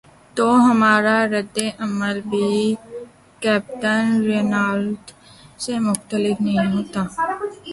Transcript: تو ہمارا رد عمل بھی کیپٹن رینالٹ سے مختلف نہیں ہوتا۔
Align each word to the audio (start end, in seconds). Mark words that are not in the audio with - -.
تو 0.37 0.45
ہمارا 0.67 1.17
رد 1.33 1.55
عمل 1.79 2.17
بھی 2.29 2.49
کیپٹن 3.41 4.05
رینالٹ 4.23 5.03
سے 5.61 5.73
مختلف 5.87 6.35
نہیں 6.41 6.67
ہوتا۔ 6.73 7.01